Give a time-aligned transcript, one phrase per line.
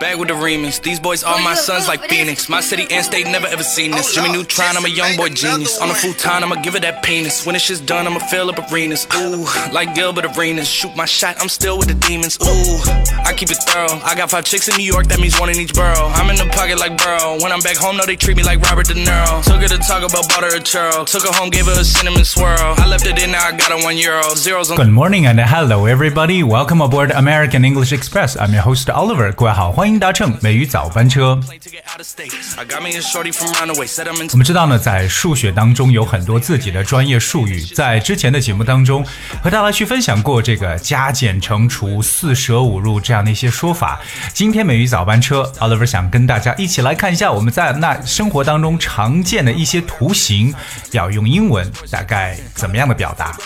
[0.00, 0.82] Bag with the Remans.
[0.82, 2.48] These boys are my sons like Phoenix.
[2.50, 4.14] My city and state never ever seen this.
[4.14, 5.80] Jimmy Neutron, I'm a young boy genius.
[5.80, 7.46] On a futon, I'ma give it that penis.
[7.46, 9.06] When this shit's done, I'ma fill up arenas.
[9.16, 10.68] Ooh, like Gilbert Arenas.
[10.68, 12.36] Shoot my shot, I'm still with the demons.
[12.42, 12.78] Ooh,
[13.24, 13.98] I keep it thorough.
[14.04, 16.12] I got five chicks in New York, that means one in each borough.
[16.12, 17.40] I'm in the pocket like Burrow.
[17.40, 19.42] When I'm back home, no, they treat me like Robert De Niro.
[19.44, 21.06] Took her to talk about butter or churro.
[21.06, 22.74] Took her home, gave her a cinnamon swirl.
[22.76, 24.22] I left it in, now I got a one euro.
[24.34, 24.76] Zeros on.
[24.76, 26.42] Good morning and hello everybody.
[26.42, 28.36] Welcome aboard American English Express.
[28.36, 29.32] I'm your host Oliver.
[29.32, 31.39] 各位好，欢迎 搭乘美语早班车。
[34.31, 39.05] 我们知道呢，在数学当中有很多自己的专业术语，在之前的节目当中
[39.41, 43.99] 和大家去分享过这个加减乘除、四舍五入这样的一些说法。
[44.33, 50.53] 今天美语早班车，Oliver 想跟大家一起来看一下我们在那生活当中常见的一些图形，
[50.91, 53.37] 要用英文大概怎么样的表达。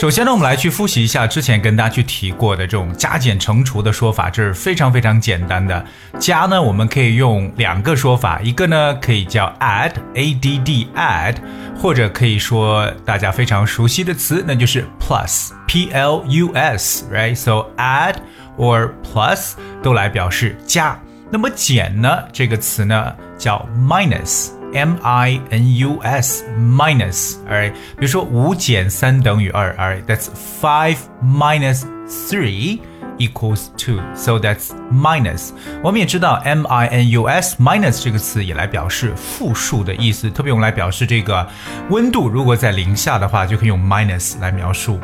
[0.00, 5.84] 首先呢，我们来去复习一下之前跟大家去提过的这种种加减乘除的说法，这是非常非常简单的。
[6.18, 11.36] 加呢，我们可以用两个说法，一个呢可以叫 add a d d add，
[11.80, 18.16] 或者可以说大家非常熟悉的词，那就是 plus p l u s，right？So add
[18.56, 20.98] or plus 都来表示加。
[21.30, 24.59] 那么减呢，这个词呢叫 minus。
[24.72, 30.28] M I N U S minus，alright，比如说五减三等于二，alright，that's
[30.60, 32.80] five minus three
[33.18, 35.50] equals two，so that's minus。
[35.82, 41.46] 我们也知道 M I N U S minus 这个词也来表示负数的意思，特别用来表示这个
[41.88, 45.00] 温度如果在零下的话，就可以用 minus 来描述。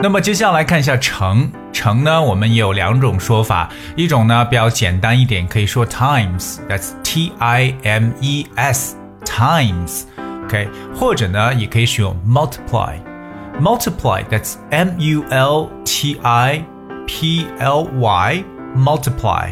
[0.00, 16.63] 那么接下来看一下乘乘呢，我们也有两种说法，一种呢比较简单一点，可以说 times，that's T I M E S times，OK，、或者呢也可以使用 multiply，multiply，that's M U L T I
[17.07, 18.43] P L Y
[18.77, 19.49] multiply。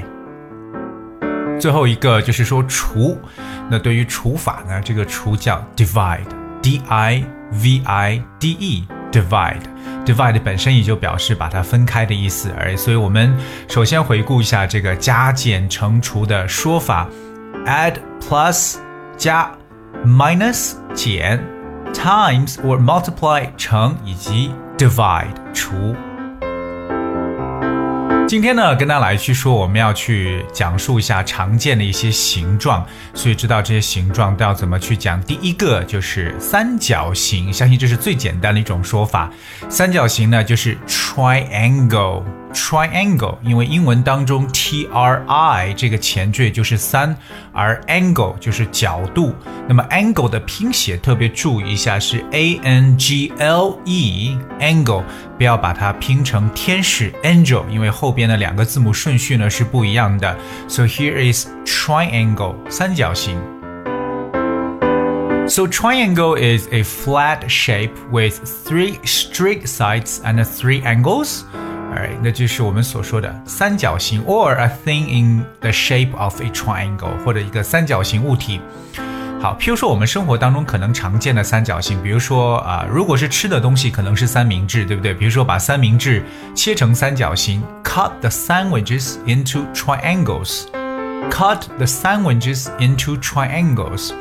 [1.59, 3.17] 最后一个就是说除，
[3.69, 8.94] 那对于除法呢，这个除叫 divide，D I V I D E，divide。
[9.12, 13.34] Divide，divide 本身也就表示把它分开的意思，而所以我们
[13.68, 17.08] 首先回顾一下这个加减乘除的说法
[17.66, 18.76] ：add plus
[19.16, 19.50] 加
[20.04, 21.42] ，minus 减
[21.92, 25.94] ，times or multiply 乘以及 divide 除。
[28.28, 35.22] 今天呢，跟大家来去说，我们要去讲述一下常见的一些形状，所以知道这些形状都要怎么去讲。
[35.22, 39.30] 第一个就是三角形，相信这是最简单的一种说法。
[39.68, 42.24] 三角形呢，就是 triangle。
[42.55, 47.15] triangle，因为英文当中 t r i 这个前缀就是三，
[47.53, 49.33] 而 angle 就是角度。
[49.67, 55.03] 那么 angle 的拼写特别注意一下是 a n g l e angle，
[55.37, 60.37] 不要把它拼成天使 angel，因为后边的两个字母顺序呢是不一样的。
[60.67, 63.39] So here is triangle 三角形。
[65.47, 71.41] So triangle is a flat shape with three straight sides and three angles.
[71.95, 78.61] Alright，那就是我们所说的三角形，or a thing in the shape of a triangle，或者一个三角形物体。
[79.41, 85.13] 好，譬如说我们生活当中可能常见的三角形，比如说啊、如果是吃的东西，可能是三明治，对不对？
[85.13, 86.23] 比如说把三明治
[86.55, 94.11] 切成三角形，cut the sandwiches into triangles。cut the sandwiches into triangles。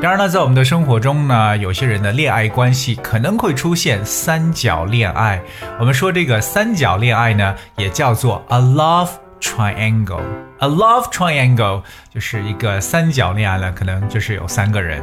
[0.00, 5.40] 当然呢，在我们的生活中呢，有些人的恋爱关系可能会出现三角恋爱。
[5.78, 10.22] 我们说这个三角恋爱呢，也叫做 a love triangle。
[10.58, 15.02] a love triangle 就是一个三角恋爱了，可能就是有三个人。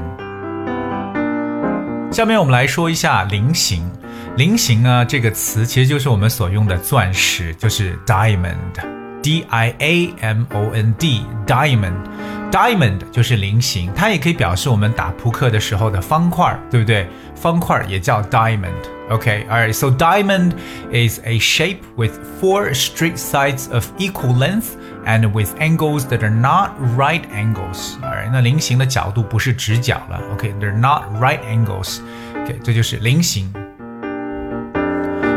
[2.11, 3.89] 下面我们来说一下菱形。
[4.37, 9.00] 菱形呢，这个词其实就是我们所用的钻石，就是 diamond。
[9.22, 17.08] D I A M O N D，diamond，diamond 就是菱形，它也可以表示我们打扑克的时候的方块，对不对？
[17.34, 20.52] 方块也叫 diamond。Okay, so diamond
[20.90, 24.70] is a shape with four straight sides of equal length
[25.04, 27.94] and with angles that are not right angles.
[28.02, 30.20] Alright，那菱形的角度不是直角了。
[30.36, 32.00] Okay，they're not right angles.
[32.34, 33.52] Okay，这就是菱形。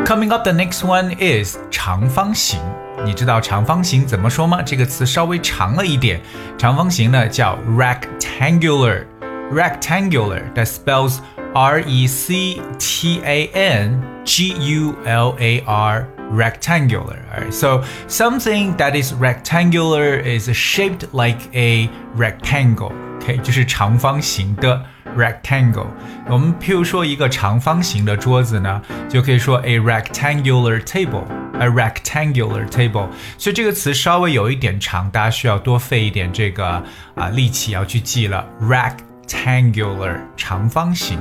[0.06, 2.60] Coming up, the next one is 长方形。
[3.06, 4.62] 你知道长方形怎么说吗？
[4.62, 6.20] 这个词稍微长了一点。
[6.58, 11.18] 长方形呢叫 rectangular。rectangular that spells
[11.56, 17.18] R E C T A N G U L A R rectangular.
[17.34, 22.92] Alright, so something that is rectangular is shaped like a rectangle.
[23.20, 24.86] OK，就是长方形的
[25.17, 25.87] rectangle。
[26.29, 31.25] 我们譬如说一个长方形的桌子呢，就可以说 a rectangular table。
[31.61, 33.07] a rectangular table，
[33.39, 36.83] 所以这个词稍微有一点长，大家需要多费一点这个
[37.15, 38.45] 啊力气要去记了。
[38.61, 41.17] rectangular 长方形。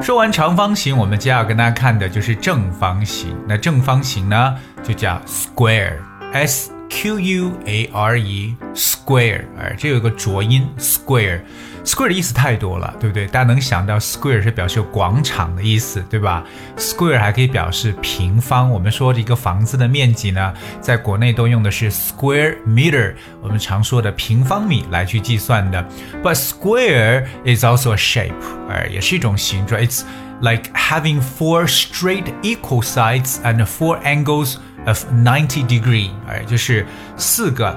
[0.00, 3.36] 说完长方形，我们接下来跟大家看的就是正方形。
[3.46, 13.25] 那正方形呢，就叫 square，s q u a r e，square，哎，这有个浊音，square。Square 的意思太多了，对不对？
[13.27, 16.43] 大家能想到 square 是表示广场的意思，对吧？
[16.75, 18.69] Square 还可以表示平方。
[18.69, 25.81] 我们说一个房子的面积呢，在国内都用的是 square meter，我们常说的平方米来去计算的。
[26.21, 28.33] But square is also a shape，
[28.67, 29.81] 呃，也是一种形状。
[29.81, 30.01] It's
[30.41, 36.86] like having four straight equal sides and four angles Of ninety degree，哎，就是
[37.16, 37.68] 四个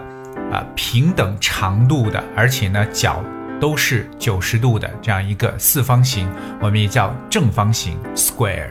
[0.52, 3.24] 啊平等长度的，而且呢角。
[3.57, 6.28] 都是九十度的这样一个四方形，
[6.60, 8.68] 我们也叫正方形 （square）。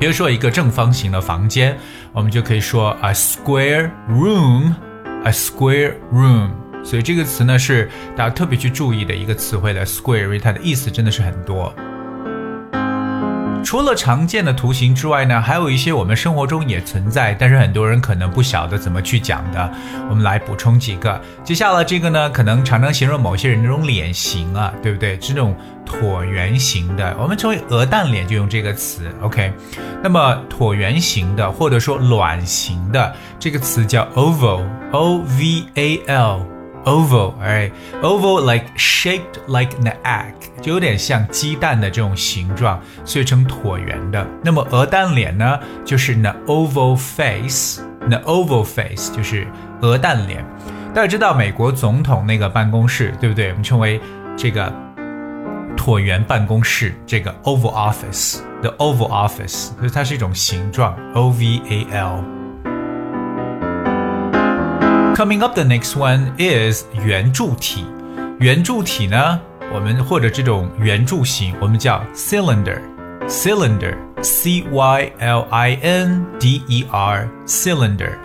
[0.00, 1.76] 比如说一个正方形的房间，
[2.12, 6.48] 我们就可以说 a square room，a square room。
[6.82, 11.72] 所以这个词呢是大家特别去注意的一个词汇了，square，它的意思真的是很多。
[13.66, 19.68] 除了常见的图形之外呢，还有一些我们生活中也存在，但是很多人可能不晓得怎么去讲的。
[20.08, 21.20] 我们来补充几个。
[21.42, 25.16] 接下来这个呢，可能常常形容某些人那种脸型啊，对不对？
[25.16, 25.52] 这种
[25.84, 29.12] 椭圆形的，我们称为鹅蛋脸，就用这个词。
[29.20, 29.52] OK，
[30.00, 36.55] 那么椭圆形的或者说卵形的这个词叫 oval，O V A L。
[36.86, 37.70] oval，哎
[38.02, 44.26] ，oval like shaped like an egg，就有点像鸡蛋的这种形状，所以成椭圆的。
[44.42, 49.46] 那么鹅蛋脸呢，就是 the oval face，the oval face 就是
[49.82, 50.44] 鹅蛋脸。
[50.94, 53.50] 大家知道美国总统那个办公室，对不对？
[53.50, 54.00] 我们称为
[54.36, 54.72] 这个
[55.76, 62.35] 椭圆办公室，这个 oval office，the oval office，所以它是一种形状，O V A L。
[65.15, 67.85] Coming up, the next one is 圆柱体。
[68.39, 69.39] 圆柱体呢，
[69.73, 78.17] 我们或者这种圆柱形，我们叫 cylinder。cylinder, C Y L I N D E R, cylinder.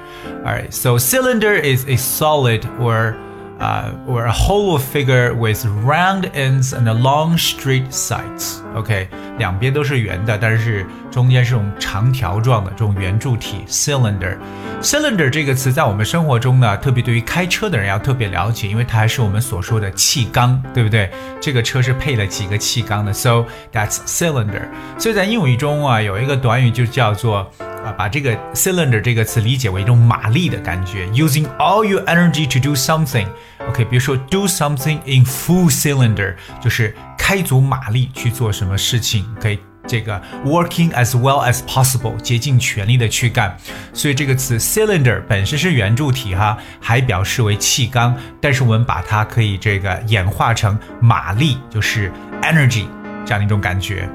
[0.44, 3.15] Alright, so cylinder is a solid or
[3.62, 8.58] uh, or a hollow figure with round ends and long straight sides.
[8.75, 14.38] OK，两边都是圆的，但是中间是这种长条状的这种圆柱体 cylinder。
[14.81, 21.10] cylinder 这个词在我们生活中呢，特别对于开车的人要特别了解，因为它还是我们所说的气缸，对不对？
[21.40, 24.63] 这个车是配了几个气缸的，so that's cylinder。
[24.98, 27.52] 所以在英语中啊，有一个短语就叫做。
[27.83, 33.28] 啊，把这个 cylinder 这个词理解为一种马力的感觉，using all your energy to do something。
[33.69, 43.57] OK，比如说 do something in full cylinder，就是开足马力去做什么事情，可以这个 working as well as possible，竭尽全力的去干。
[43.94, 52.12] 所以这个词 cylinder 本身是圆柱体哈，还表示为气缸，但是我们把它可以这个演化成马力，就是
[52.44, 52.86] energy
[53.25, 54.07] 这样的一种感觉。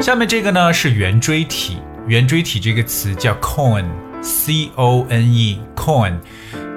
[0.00, 6.16] 下面这个呢是圆锥体，圆锥体这个词叫 cone，c o n e，cone。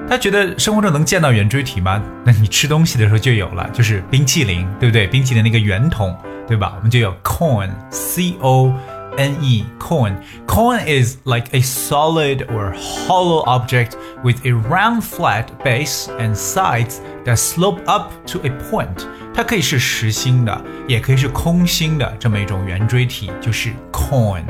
[0.08, 2.02] 大家觉得生活中能见到圆锥体吗？
[2.26, 5.06] 那你吃东西的时候就有了，就是冰淇淋，对不对？
[5.06, 6.18] 冰淇淋那个圆筒，
[6.48, 6.74] 对吧？
[6.78, 8.74] 我们就有 cone，c o
[9.17, 16.35] n e，cone。cone is like a solid or hollow object with a round flat base and
[16.35, 19.07] sides that slope up to a point。
[19.33, 24.45] 它可以是实心的，也可以是空心的，这么一种圆锥体就是 cone。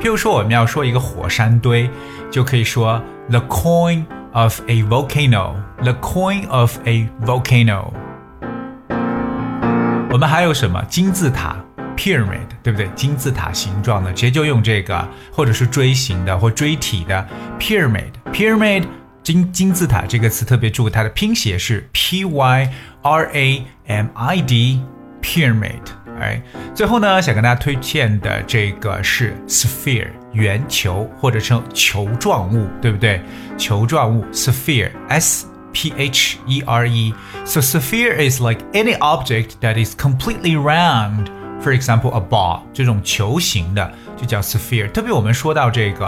[0.00, 1.88] 譬如说，我们要说一个火山堆，
[2.30, 3.00] 就可以说
[3.30, 7.86] the coin of a volcano，the coin of a volcano。
[10.10, 11.56] 我们还有什么金字塔
[11.98, 12.88] pyramid，对不对？
[12.94, 17.26] 金字塔形状的，直接就用这个，或者是锥形的或锥体的
[17.58, 18.84] pyramid，pyramid。
[19.22, 24.82] 金金字塔这个词特别注意，它的拼写是 P Y R A M I D
[25.22, 25.80] pyramid。
[26.20, 26.42] 哎，
[26.74, 33.22] 最后呢，想跟大家推荐的这个是 sphere 圆球或者称球状物，对不对？
[33.56, 40.54] 球状物 sphere S P H E R E。So sphere is like any object that is completely
[40.56, 41.28] round.
[41.61, 44.89] For example, a ball 这种球形的就叫 sphere。
[44.91, 46.05] 特别我们说到这个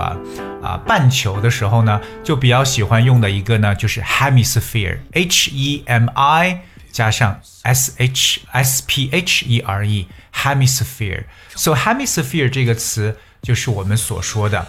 [0.63, 11.25] 啊半球的时候呢，就比较喜欢用的一个呢就是 hemisphere，H E M I 加上 S H S P H E R E，hemisphere。
[11.55, 14.65] So hemisphere 这个词就是我们所说的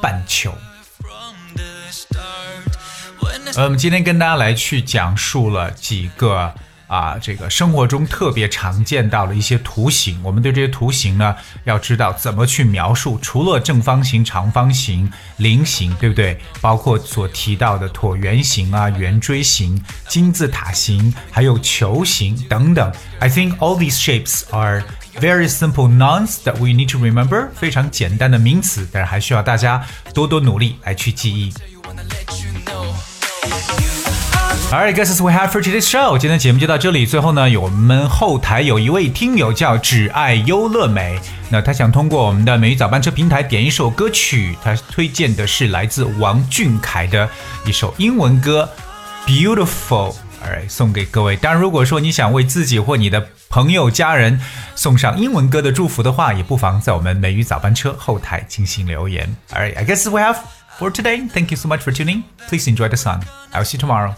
[0.00, 0.54] 半球。
[3.56, 6.54] 呃，我们今天跟大家来去讲述了几个
[6.89, 10.21] 啊，这个生活中特别常见到的一些图形。
[10.23, 13.17] 我们对这些图形呢，要知道怎么去描述。
[13.21, 16.39] 除了正方形、长方形、菱形，对不对？
[16.61, 22.93] 包括所提到的椭圆形啊、圆锥形、金字塔形，还有球形等等。
[23.17, 24.83] I think all these shapes are
[25.19, 29.83] very simple nouns that we need to remember，非常简单的名词，但是还需要大家
[30.13, 31.51] 多多努力来去记忆。
[34.72, 36.16] All right, guys, we have for today's show.
[36.16, 37.04] 今天节目就到这里。
[37.04, 47.28] 最后呢，有我们后台有一位听友叫只爱优乐美，那他想通过我们的美语早班车平台点一首歌曲，他推荐的是来自王俊凯的
[47.66, 48.70] 一首英文歌
[49.28, 49.66] 《Beautiful》。
[50.40, 51.34] All right，送给各位。
[51.34, 54.40] 当然，如果说你想为自己或你的朋友、家人
[54.76, 59.34] 送上英文歌的祝福的话，也不妨在我们美语早班车后台进行留言。
[59.52, 60.36] All right, I guess we have
[60.78, 61.28] for today.
[61.28, 62.22] Thank you so much for tuning.
[62.48, 63.22] Please enjoy the song.
[63.52, 64.14] I'll see you tomorrow.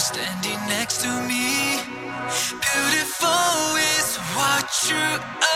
[0.00, 1.76] Standing next to me,
[2.72, 5.49] beautiful is what you